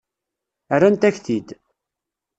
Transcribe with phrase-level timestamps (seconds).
[0.79, 1.47] Rrant-ak-t-id.